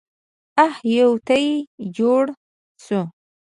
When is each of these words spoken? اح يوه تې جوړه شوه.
اح 0.63 0.73
يوه 0.95 1.15
تې 1.27 1.41
جوړه 1.95 2.33
شوه. 2.83 3.01